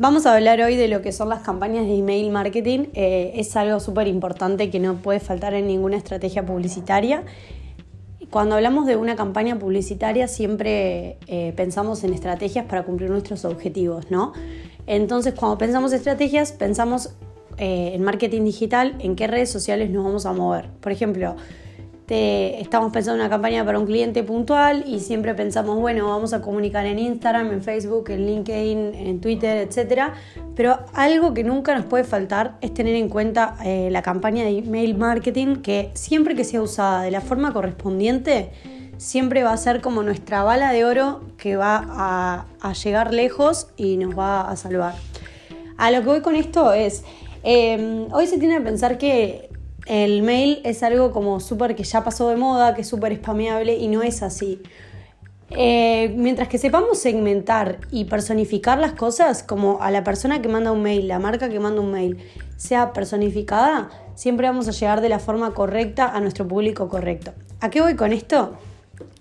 [0.00, 2.86] Vamos a hablar hoy de lo que son las campañas de email marketing.
[2.94, 7.24] Eh, es algo súper importante que no puede faltar en ninguna estrategia publicitaria.
[8.30, 14.08] Cuando hablamos de una campaña publicitaria siempre eh, pensamos en estrategias para cumplir nuestros objetivos,
[14.08, 14.34] ¿no?
[14.86, 17.10] Entonces cuando pensamos estrategias pensamos
[17.56, 20.70] eh, en marketing digital, en qué redes sociales nos vamos a mover.
[20.80, 21.34] Por ejemplo,
[22.14, 26.40] estamos pensando en una campaña para un cliente puntual y siempre pensamos, bueno, vamos a
[26.40, 30.12] comunicar en Instagram, en Facebook, en LinkedIn, en Twitter, etc.
[30.54, 34.58] Pero algo que nunca nos puede faltar es tener en cuenta eh, la campaña de
[34.58, 38.52] email marketing, que siempre que sea usada de la forma correspondiente,
[38.96, 43.96] siempre va a ser como nuestra bala de oro que va a, llegar lejos y
[43.96, 44.94] nos va a salvar.
[45.76, 47.04] A lo que voy con esto es,
[47.44, 49.47] eh, hoy se tiene que pensar que
[49.88, 53.74] el mail es algo como súper que ya pasó de moda, que es súper spameable
[53.74, 54.60] y no es así.
[55.50, 60.72] Eh, mientras que sepamos segmentar y personificar las cosas, como a la persona que manda
[60.72, 62.18] un mail, la marca que manda un mail,
[62.58, 67.32] sea personificada, siempre vamos a llegar de la forma correcta a nuestro público correcto.
[67.60, 68.58] ¿A qué voy con esto?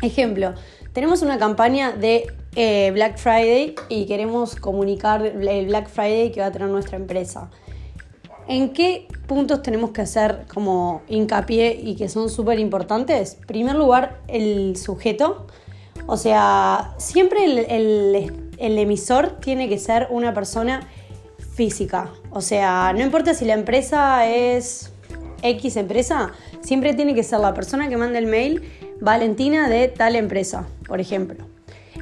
[0.00, 0.54] Ejemplo,
[0.92, 6.46] tenemos una campaña de eh, Black Friday y queremos comunicar el Black Friday que va
[6.46, 7.50] a tener nuestra empresa.
[8.48, 13.36] ¿En qué puntos tenemos que hacer como hincapié y que son súper importantes?
[13.40, 15.46] En primer lugar, el sujeto.
[16.06, 20.88] O sea, siempre el, emisor tiene que ser una persona
[21.54, 22.10] física.
[22.30, 24.92] O sea, no importa si la empresa es
[25.42, 28.62] X empresa, siempre tiene que ser la persona que manda el mail
[29.00, 31.51] Valentina de tal empresa, por ejemplo.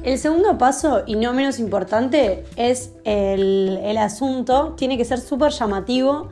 [0.03, 5.51] El segundo paso, y no menos importante, es el, el asunto, tiene que ser súper
[5.51, 6.29] llamativo.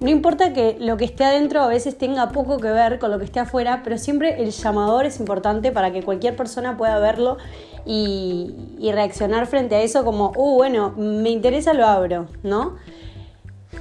[0.00, 3.20] No importa que lo que esté adentro a veces tenga poco que ver con lo
[3.20, 7.38] que esté afuera, pero siempre el llamador es importante para que cualquier persona pueda verlo
[7.86, 12.74] y, y reaccionar frente a eso como, uh, bueno, me interesa, lo abro, ¿no?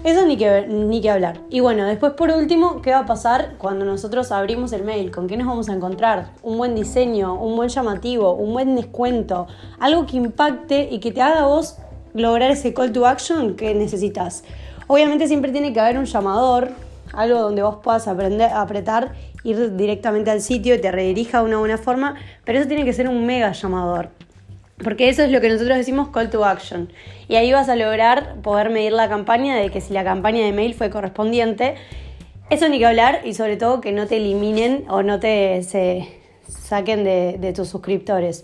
[0.04, 1.42] Eso ni que, ni que hablar.
[1.52, 5.12] Y bueno, después por último, ¿qué va a pasar cuando nosotros abrimos el mail?
[5.12, 6.32] ¿Con qué nos vamos a encontrar?
[6.42, 9.46] Un buen diseño, un buen llamativo, un buen descuento,
[9.80, 11.78] algo que impacte y que te haga vos
[12.16, 14.44] lograr ese call to action que necesitas.
[14.88, 16.72] Obviamente siempre tiene que haber un llamador,
[17.14, 19.14] algo donde vos puedas aprender apretar,
[19.44, 22.94] ir directamente al sitio y te redirija de una buena forma, pero eso tiene que
[22.94, 24.10] ser un mega llamador.
[24.84, 26.92] Porque eso es lo que nosotros decimos call to action.
[27.28, 30.52] Y ahí vas a lograr poder medir la campaña de que si la campaña de
[30.52, 31.76] mail fue correspondiente.
[32.50, 36.10] Eso ni que hablar y sobre todo que no te eliminen o no te se
[36.48, 38.44] saquen de, de tus suscriptores.